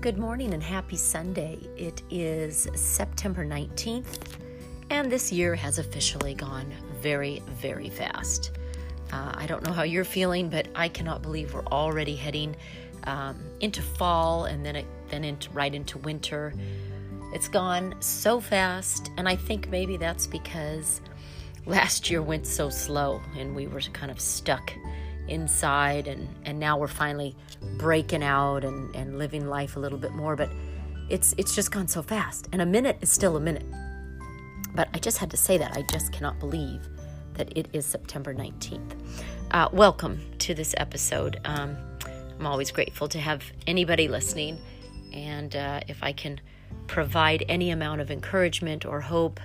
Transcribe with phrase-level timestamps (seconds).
[0.00, 1.58] Good morning and happy Sunday.
[1.76, 4.20] It is September 19th,
[4.90, 6.72] and this year has officially gone
[7.02, 8.52] very, very fast.
[9.12, 12.54] Uh, I don't know how you're feeling, but I cannot believe we're already heading
[13.08, 16.54] um, into fall and then it, then into right into winter.
[17.32, 21.00] It's gone so fast, and I think maybe that's because
[21.66, 24.72] last year went so slow and we were kind of stuck
[25.28, 27.36] inside and, and now we're finally
[27.76, 30.50] breaking out and, and living life a little bit more but
[31.08, 32.48] it's it's just gone so fast.
[32.52, 33.64] And a minute is still a minute.
[34.74, 35.72] But i just had to say that.
[35.76, 36.86] I just cannot believe
[37.34, 38.94] that it is september 19th
[39.52, 41.40] uh, welcome to this episode.
[41.44, 41.76] Um,
[42.38, 44.58] i'm always grateful to have anybody listening.
[45.12, 46.40] And uh, if i can
[46.86, 49.40] provide any amount of encouragement or hope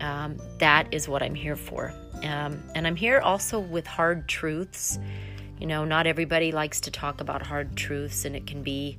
[0.00, 1.92] um, that is what i'm here for
[2.24, 4.98] um, and I'm here also with hard truths.
[5.58, 8.98] You know, not everybody likes to talk about hard truths, and it can be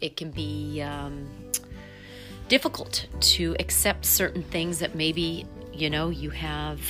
[0.00, 1.28] it can be um,
[2.48, 6.80] difficult to accept certain things that maybe you know you have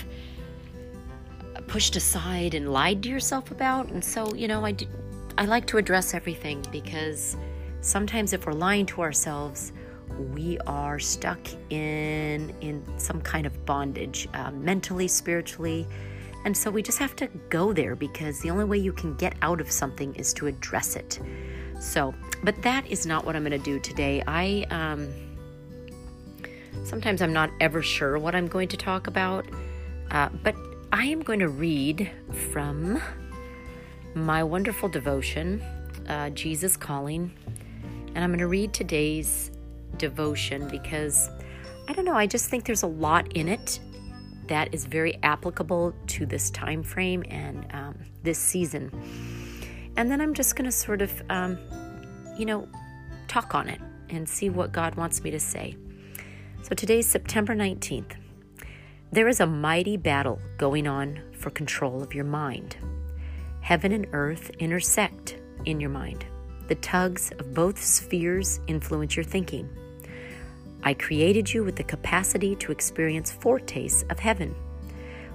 [1.70, 3.88] pushed aside and lied to yourself about.
[3.90, 4.86] And so, you know, I do,
[5.38, 7.36] I like to address everything because
[7.80, 9.72] sometimes if we're lying to ourselves,
[10.34, 15.86] we are stuck in in some kind of bondage uh, mentally spiritually.
[16.44, 19.34] And so we just have to go there because the only way you can get
[19.42, 21.20] out of something is to address it.
[21.80, 24.22] So but that is not what i'm going to do today.
[24.26, 25.08] I um,
[26.84, 29.44] sometimes i'm not ever sure what i'm going to talk about
[30.10, 30.54] uh, but
[30.92, 32.10] i am going to read
[32.50, 33.00] from
[34.14, 35.60] my wonderful devotion
[36.08, 37.32] uh, jesus calling.
[38.14, 39.50] And i'm going to read today's
[40.00, 41.30] devotion because
[41.86, 43.78] I don't know, I just think there's a lot in it
[44.48, 48.90] that is very applicable to this time frame and um, this season.
[49.96, 51.58] And then I'm just going to sort of, um,
[52.36, 52.68] you know,
[53.28, 55.76] talk on it and see what God wants me to say.
[56.62, 58.12] So today's September 19th.
[59.12, 62.76] There is a mighty battle going on for control of your mind.
[63.60, 66.24] Heaven and earth intersect in your mind.
[66.68, 69.68] The tugs of both spheres influence your thinking.
[70.82, 74.54] I created you with the capacity to experience foretastes of heaven.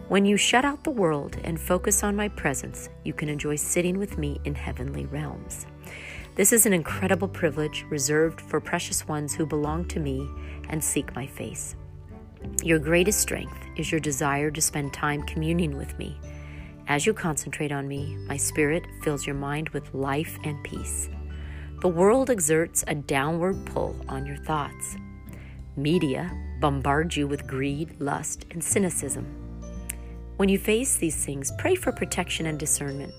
[0.08, 3.98] When you shut out the world and focus on my presence, you can enjoy sitting
[3.98, 5.66] with me in heavenly realms.
[6.36, 10.30] This is an incredible privilege reserved for precious ones who belong to me
[10.70, 11.76] and seek my face.
[12.64, 16.20] Your greatest strength is your desire to spend time communing with me.
[16.88, 21.10] As you concentrate on me, my spirit fills your mind with life and peace.
[21.82, 24.98] The world exerts a downward pull on your thoughts.
[25.78, 26.32] Media
[26.62, 29.26] bombards you with greed, lust, and cynicism.
[30.38, 33.14] When you face these things, pray for protection and discernment.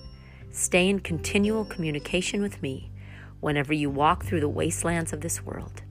[0.51, 2.91] Stay in continual communication with me
[3.41, 5.83] whenever you walk through the wastelands of this world.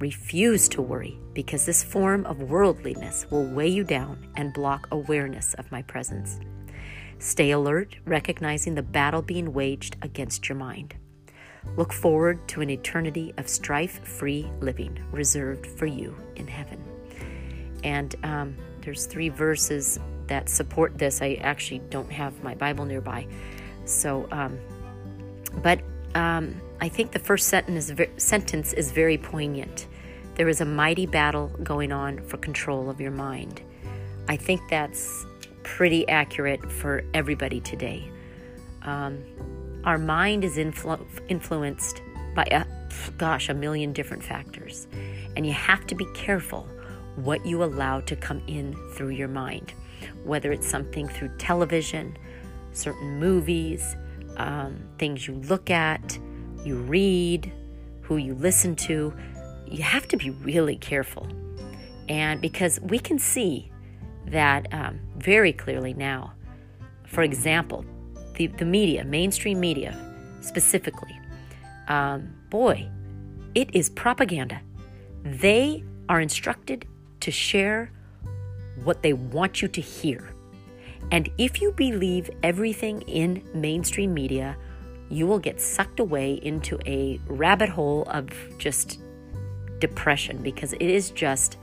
[0.00, 5.54] Refuse to worry because this form of worldliness will weigh you down and block awareness
[5.54, 6.38] of my presence.
[7.20, 10.94] Stay alert, recognizing the battle being waged against your mind.
[11.76, 16.82] Look forward to an eternity of strife free living reserved for you in heaven.
[17.84, 21.22] And um, there's three verses that support this.
[21.22, 23.26] I actually don't have my Bible nearby.
[23.84, 24.58] So, um,
[25.62, 25.80] but
[26.14, 29.86] um, I think the first sentence is, sentence is very poignant.
[30.34, 33.62] There is a mighty battle going on for control of your mind.
[34.28, 35.26] I think that's
[35.62, 38.10] pretty accurate for everybody today.
[38.82, 39.22] Um,
[39.84, 42.02] our mind is influ- influenced
[42.34, 42.64] by a
[43.18, 44.86] gosh a million different factors.
[45.36, 46.68] And you have to be careful
[47.16, 49.74] what you allow to come in through your mind
[50.24, 52.16] whether it's something through television
[52.72, 53.96] certain movies
[54.36, 56.18] um, things you look at
[56.64, 57.52] you read
[58.02, 59.12] who you listen to.
[59.66, 61.26] You have to be really careful.
[62.08, 63.72] And because we can see
[64.26, 66.34] that um, very clearly now.
[67.06, 67.84] For example
[68.34, 69.96] the, the media, mainstream media
[70.40, 71.18] specifically,
[71.88, 72.88] um, boy,
[73.54, 74.60] it is propaganda.
[75.22, 76.86] They are instructed
[77.20, 77.90] to share
[78.84, 80.34] what they want you to hear.
[81.10, 84.56] And if you believe everything in mainstream media,
[85.10, 89.00] you will get sucked away into a rabbit hole of just
[89.78, 91.58] depression because it is just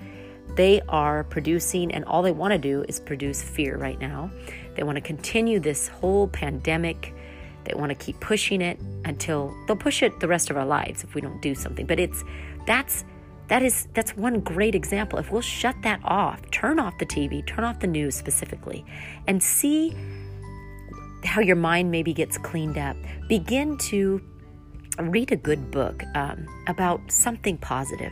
[0.60, 4.30] they are producing, and all they want to do is produce fear right now.
[4.76, 7.16] They want to continue this whole pandemic.
[7.64, 11.02] They want to keep pushing it until they'll push it the rest of our lives
[11.02, 11.86] if we don't do something.
[11.86, 12.26] But it's
[12.68, 13.06] that's
[13.48, 15.18] that is that's one great example.
[15.18, 18.84] If we'll shut that off, turn off the TV, turn off the news specifically,
[19.28, 19.96] and see
[21.24, 22.98] how your mind maybe gets cleaned up.
[23.30, 24.22] Begin to
[25.00, 28.12] read a good book um, about something positive.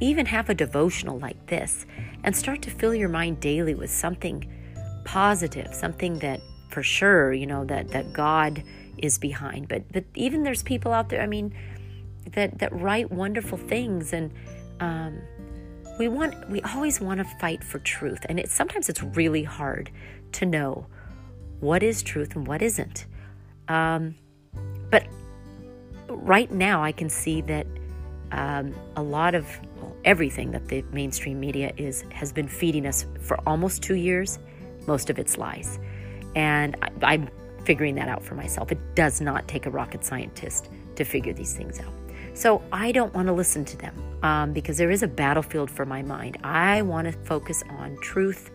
[0.00, 1.86] Even have a devotional like this
[2.24, 4.50] and start to fill your mind daily with something
[5.04, 8.62] positive, something that for sure, you know, that, that God
[8.98, 9.68] is behind.
[9.68, 11.54] But but even there's people out there, I mean,
[12.32, 14.32] that that write wonderful things and
[14.80, 15.20] um,
[15.98, 19.90] we want we always want to fight for truth and it's sometimes it's really hard
[20.32, 20.86] to know
[21.60, 23.06] what is truth and what isn't
[23.68, 24.14] um,
[24.90, 25.06] but
[26.08, 27.66] right now i can see that
[28.32, 29.46] um, a lot of
[30.04, 34.38] everything that the mainstream media is has been feeding us for almost two years
[34.86, 35.78] most of it's lies
[36.36, 37.28] and I, i'm
[37.64, 41.54] figuring that out for myself it does not take a rocket scientist to figure these
[41.54, 41.92] things out
[42.34, 45.86] so I don't want to listen to them um, because there is a battlefield for
[45.86, 46.36] my mind.
[46.42, 48.50] I want to focus on truth,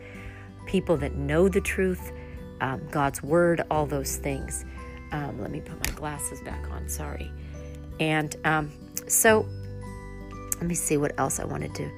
[0.65, 2.11] people that know the truth,
[2.59, 4.65] um, God's word, all those things.
[5.13, 7.31] Um, let me put my glasses back on, sorry.
[8.01, 8.69] And um,
[9.07, 9.47] so
[10.59, 11.89] let me see what else I wanted to.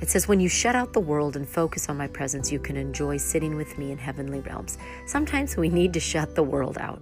[0.00, 2.76] It says, When you shut out the world and focus on my presence, you can
[2.76, 4.78] enjoy sitting with me in heavenly realms.
[5.06, 7.00] Sometimes we need to shut the world out.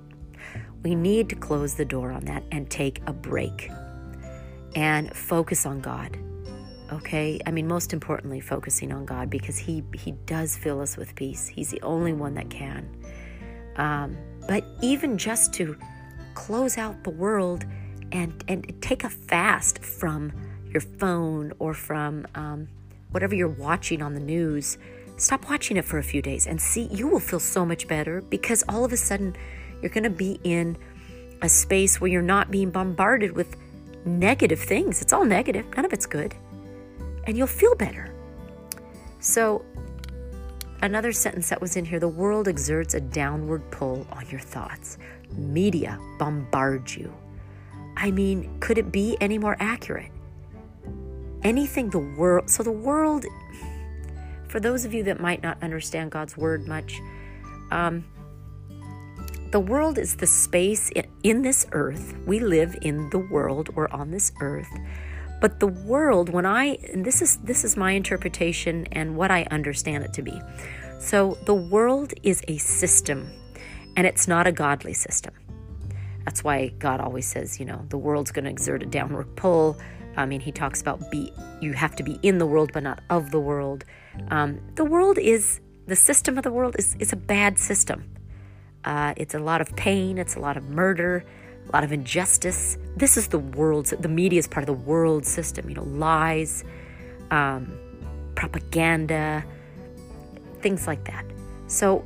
[0.82, 3.70] We need to close the door on that and take a break
[4.74, 6.18] and focus on God.
[6.92, 7.40] Okay?
[7.46, 11.46] I mean, most importantly, focusing on God because He He does fill us with peace.
[11.46, 12.88] He's the only one that can.
[13.76, 14.16] Um,
[14.48, 15.76] but even just to
[16.34, 17.64] close out the world
[18.12, 20.32] and and take a fast from
[20.72, 22.68] your phone or from um,
[23.10, 24.78] whatever you're watching on the news.
[25.16, 26.84] Stop watching it for a few days and see.
[26.84, 29.36] You will feel so much better because all of a sudden
[29.80, 30.76] you're going to be in
[31.42, 33.56] a space where you're not being bombarded with
[34.04, 35.02] negative things.
[35.02, 36.34] It's all negative, none of it's good.
[37.26, 38.12] And you'll feel better.
[39.20, 39.64] So,
[40.82, 44.98] another sentence that was in here the world exerts a downward pull on your thoughts.
[45.32, 47.12] Media bombards you.
[47.96, 50.10] I mean, could it be any more accurate?
[51.44, 53.24] Anything the world, so the world,
[54.48, 57.00] for those of you that might not understand God's word much,
[57.70, 58.04] um,
[59.50, 60.90] the world is the space
[61.22, 62.14] in this earth.
[62.26, 64.70] We live in the world or on this earth.
[65.42, 69.42] But the world, when I and this is this is my interpretation and what I
[69.50, 70.40] understand it to be.
[71.00, 73.28] So the world is a system
[73.96, 75.34] and it's not a godly system.
[76.24, 79.76] That's why God always says, you know, the world's going to exert a downward pull.
[80.16, 83.00] I mean, he talks about be you have to be in the world but not
[83.10, 83.84] of the world.
[84.30, 88.12] Um, the world is the system of the world is is a bad system.
[88.84, 91.24] Uh, it's a lot of pain, it's a lot of murder,
[91.68, 92.76] a lot of injustice.
[92.96, 96.64] This is the world's, the media is part of the world system, you know, lies,
[97.30, 97.78] um,
[98.34, 99.44] propaganda,
[100.60, 101.24] things like that.
[101.68, 102.04] So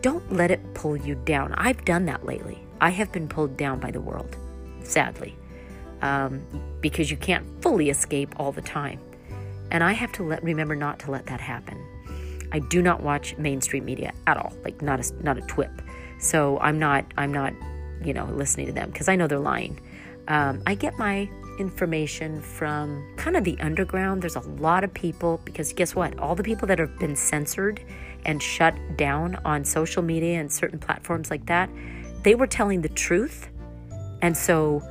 [0.00, 1.54] don't let it pull you down.
[1.54, 2.64] I've done that lately.
[2.80, 4.36] I have been pulled down by the world,
[4.82, 5.36] sadly,
[6.02, 6.44] um,
[6.80, 9.00] because you can't fully escape all the time.
[9.70, 11.82] And I have to let remember not to let that happen.
[12.52, 15.70] I do not watch mainstream media at all, like not a not a twip.
[16.18, 17.54] So I'm not I'm not
[18.04, 19.80] you know listening to them because I know they're lying.
[20.28, 24.22] Um, I get my information from kind of the underground.
[24.22, 26.18] There's a lot of people because guess what?
[26.18, 27.80] All the people that have been censored
[28.26, 31.70] and shut down on social media and certain platforms like that,
[32.22, 33.48] they were telling the truth,
[34.20, 34.82] and so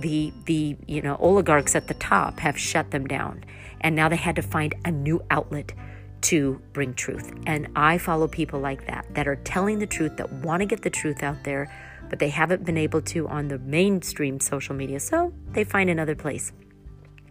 [0.00, 3.44] the the you know oligarchs at the top have shut them down,
[3.80, 5.72] and now they had to find a new outlet
[6.20, 7.32] to bring truth.
[7.46, 10.82] And I follow people like that, that are telling the truth, that want to get
[10.82, 11.72] the truth out there,
[12.10, 15.00] but they haven't been able to on the mainstream social media.
[15.00, 16.52] So they find another place.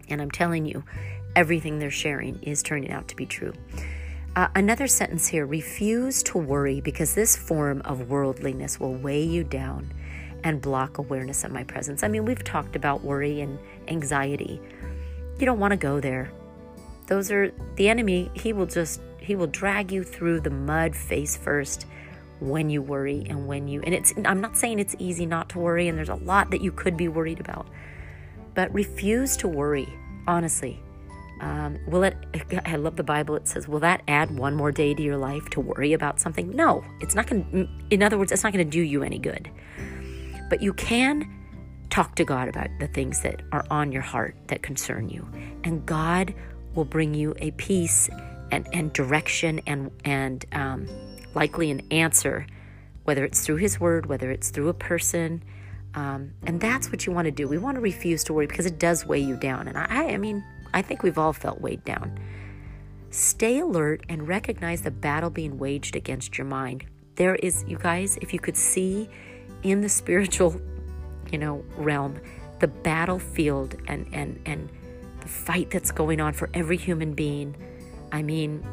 [0.10, 0.84] And I'm telling you,
[1.36, 3.54] everything they're sharing is turning out to be true.
[4.36, 9.44] Uh, another sentence here refuse to worry because this form of worldliness will weigh you
[9.44, 9.92] down
[10.44, 12.04] and block awareness of my presence.
[12.04, 14.62] I mean, we've talked about worry and anxiety.
[15.40, 16.32] You don't want to go there.
[17.08, 21.36] Those are the enemy, he will just he will drag you through the mud face
[21.36, 21.86] first
[22.40, 25.60] when you worry and when you and it's I'm not saying it's easy not to
[25.60, 27.68] worry and there's a lot that you could be worried about.
[28.54, 29.88] But refuse to worry,
[30.28, 30.82] honestly.
[31.40, 32.18] Um, will it
[32.66, 35.48] i love the bible it says will that add one more day to your life
[35.52, 38.72] to worry about something no it's not going in other words it's not going to
[38.72, 39.48] do you any good
[40.50, 41.34] but you can
[41.90, 45.28] talk to god about the things that are on your heart that concern you
[45.64, 46.34] and god
[46.76, 48.10] will bring you a peace
[48.52, 50.88] and, and direction and, and um,
[51.34, 52.48] likely an answer,
[53.04, 55.44] whether it's through His Word, whether it's through a person.
[55.96, 57.48] Um, and that's what you want to do.
[57.48, 59.68] We want to refuse to worry because it does weigh you down.
[59.68, 62.20] And I, I mean, I think we've all felt weighed down.
[63.10, 66.86] Stay alert and recognize the battle being waged against your mind.
[67.16, 69.10] There is, you guys, if you could see
[69.64, 70.60] in the spiritual,
[71.32, 72.20] you know, realm,
[72.60, 74.70] the battlefield and and and
[75.22, 77.56] the fight that's going on for every human being.
[78.12, 78.66] I mean,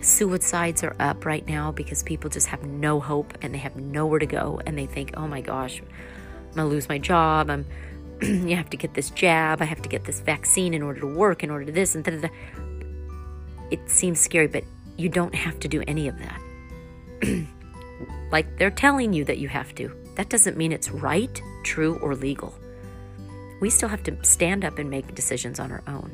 [0.00, 4.18] suicides are up right now because people just have no hope and they have nowhere
[4.18, 7.50] to go and they think, "Oh my gosh, I'm going to lose my job.
[7.50, 7.64] I'm
[8.22, 11.06] you have to get this jab, I have to get this vaccine in order to
[11.06, 12.28] work, in order to this and da, da, da.
[13.70, 14.64] It seems scary, but
[14.96, 17.46] you don't have to do any of that.
[18.30, 19.90] like they're telling you that you have to.
[20.16, 22.54] That doesn't mean it's right, true, or legal.
[23.60, 26.10] We still have to stand up and make decisions on our own.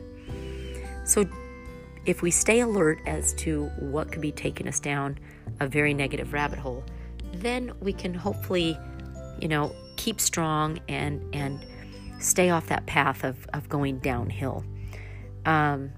[1.05, 1.27] So,
[2.07, 5.19] if we stay alert as to what could be taking us down
[5.61, 6.85] a very negative rabbit hole,
[7.35, 8.79] then we can hopefully,
[9.41, 11.65] you know, keep strong and and
[12.19, 14.65] stay off that path of, of going downhill.
[15.47, 15.91] Um,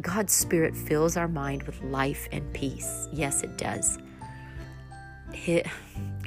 [0.00, 3.08] God's Spirit fills our mind with life and peace.
[3.12, 3.98] Yes, it does.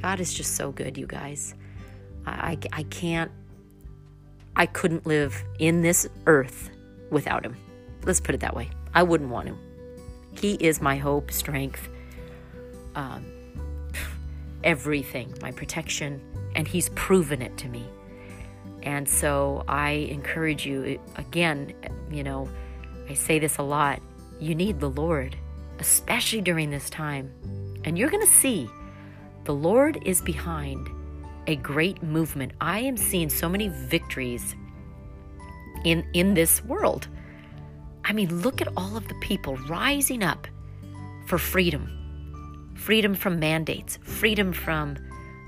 [0.01, 1.55] God is just so good, you guys.
[2.25, 3.31] I, I, I can't,
[4.55, 6.69] I couldn't live in this earth
[7.09, 7.57] without Him.
[8.03, 8.69] Let's put it that way.
[8.93, 9.57] I wouldn't want Him.
[10.39, 11.89] He is my hope, strength,
[12.95, 13.25] um,
[14.63, 16.21] everything, my protection,
[16.55, 17.85] and He's proven it to me.
[18.83, 21.73] And so I encourage you again,
[22.09, 22.47] you know,
[23.09, 24.01] I say this a lot
[24.39, 25.35] you need the Lord,
[25.79, 27.31] especially during this time.
[27.83, 28.69] And you're going to see
[29.45, 30.87] the Lord is behind
[31.47, 32.51] a great movement.
[32.61, 34.55] I am seeing so many victories
[35.83, 37.07] in in this world.
[38.05, 40.47] I mean, look at all of the people rising up
[41.27, 41.95] for freedom.
[42.75, 44.97] Freedom from mandates, freedom from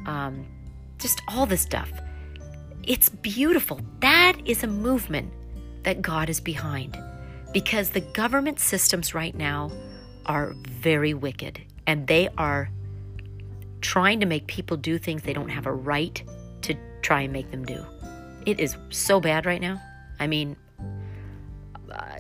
[0.06, 0.46] um,
[1.00, 1.92] just all this stuff.
[2.84, 3.80] It's beautiful.
[4.00, 5.32] That is a movement
[5.84, 6.98] that God is behind
[7.54, 9.72] because the government systems right now
[10.26, 12.70] are very wicked and they are
[13.82, 16.24] trying to make people do things they don't have a right
[16.62, 17.86] to try and make them do.
[18.46, 19.82] It is so bad right now.
[20.20, 20.56] I mean,
[21.92, 22.16] uh,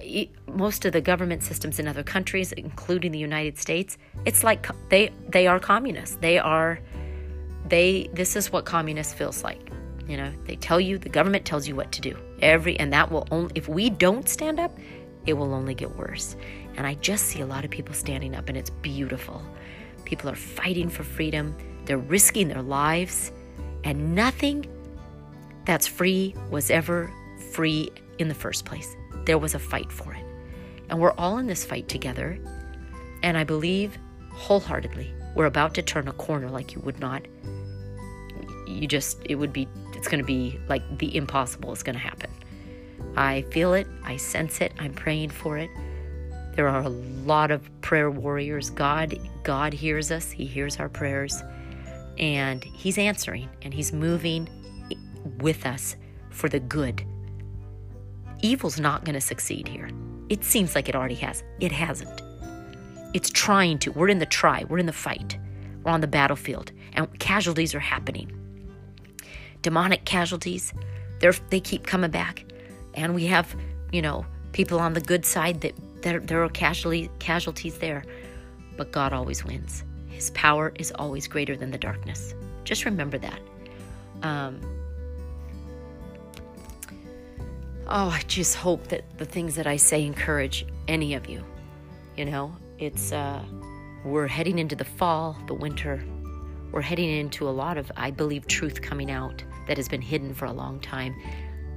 [0.48, 5.12] most of the government systems in other countries, including the United States, it's like they
[5.30, 6.18] they are communists.
[6.18, 6.80] They are
[7.68, 8.10] they.
[8.14, 9.72] This is what communist feels like.
[10.08, 12.18] You know, they tell you, the government tells you what to do.
[12.42, 14.78] Every and that will only if we don't stand up,
[15.26, 16.36] it will only get worse.
[16.76, 19.42] And I just see a lot of people standing up and it's beautiful.
[20.12, 21.56] People are fighting for freedom.
[21.86, 23.32] They're risking their lives
[23.86, 24.66] and nothing
[25.64, 27.10] that's free was ever
[27.54, 27.90] free
[28.20, 28.94] in the first place.
[29.24, 30.26] There was a fight for it.
[30.90, 32.38] And we're all in this fight together.
[33.24, 33.98] And I believe
[34.32, 37.26] wholeheartedly we're about to turn a corner like you would not.
[38.68, 39.66] You just, it would be
[39.96, 42.30] it's going to be like the impossible is going to happen.
[43.16, 45.70] I feel it, I sense it, I'm praying for it.
[46.56, 48.70] There are a lot of prayer warriors.
[48.70, 50.32] God God hears us.
[50.32, 51.42] He hears our prayers
[52.18, 54.50] and he's answering and he's moving
[55.40, 55.96] with us
[56.30, 57.04] for the good.
[58.42, 59.90] Evil's not going to succeed here.
[60.30, 61.44] It seems like it already has.
[61.60, 62.22] It hasn't.
[63.14, 63.92] It's trying to.
[63.92, 64.64] We're in the try.
[64.68, 65.38] We're in the fight.
[65.84, 68.38] We're on the battlefield and casualties are happening
[69.62, 70.74] demonic casualties.
[71.20, 72.46] They're, they keep coming back.
[72.94, 73.56] And we have,
[73.92, 78.04] you know, people on the good side that there, there are casualties there.
[78.78, 79.84] But God always wins.
[80.08, 82.34] His power is always greater than the darkness.
[82.64, 83.40] Just remember that.
[84.24, 84.62] Um,
[87.88, 91.44] oh, I just hope that the things that I say encourage any of you.
[92.18, 93.44] You know, it's uh,
[94.04, 96.04] we're heading into the fall, the winter.
[96.72, 100.34] We're heading into a lot of, I believe, truth coming out that has been hidden
[100.34, 101.16] for a long time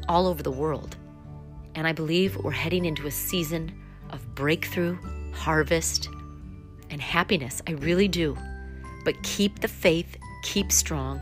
[0.09, 0.97] all over the world.
[1.75, 3.73] And I believe we're heading into a season
[4.11, 4.99] of breakthrough,
[5.33, 6.09] harvest,
[6.91, 7.63] and happiness.
[7.67, 8.37] I really do.
[9.05, 11.21] But keep the faith, keep strong,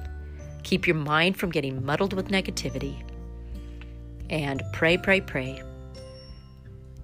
[0.63, 3.03] keep your mind from getting muddled with negativity,
[4.31, 5.63] and pray, pray, pray,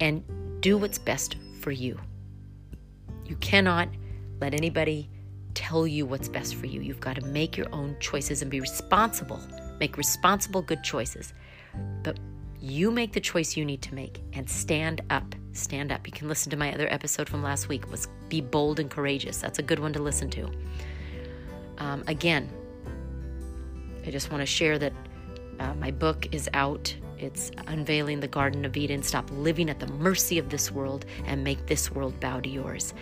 [0.01, 0.23] and
[0.61, 1.99] do what's best for you.
[3.27, 3.89] You cannot
[4.41, 5.11] let anybody
[5.55, 6.81] tell you what's best for you.
[6.81, 9.41] You've got to make your own choices and be responsible.
[9.81, 11.33] Make responsible, good choices.
[12.03, 12.19] But
[12.61, 15.35] you make the choice you need to make and stand up.
[15.52, 16.07] Stand up.
[16.07, 19.38] You can listen to my other episode from last week was be bold and courageous.
[19.38, 20.50] That's a good one to listen to.
[21.78, 22.49] Um, again,
[24.07, 24.93] I just want to share that
[25.61, 26.95] uh, my book is out.
[27.19, 29.02] It's Unveiling the Garden of Eden.
[29.02, 32.95] Stop living at the mercy of this world and make this world bow to yours.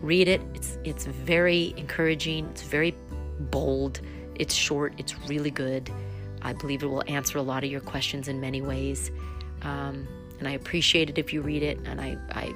[0.00, 0.42] Read it.
[0.54, 2.46] It's it's very encouraging.
[2.50, 2.94] It's very
[3.40, 4.00] bold.
[4.34, 4.94] It's short.
[4.98, 5.90] It's really good.
[6.42, 9.10] I believe it will answer a lot of your questions in many ways.
[9.62, 10.06] Um,
[10.38, 11.78] and I appreciate it if you read it.
[11.84, 12.52] And I, I,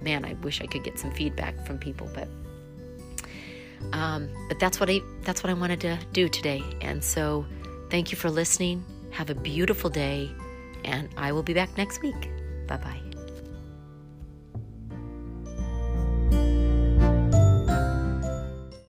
[0.00, 2.28] man, I wish I could get some feedback from people, but,
[3.92, 6.62] um, but that's what I, that's what I wanted to do today.
[6.80, 7.46] And so,
[7.90, 8.84] thank you for listening.
[9.10, 10.30] Have a beautiful day,
[10.84, 12.30] and I will be back next week.
[12.66, 13.09] Bye bye.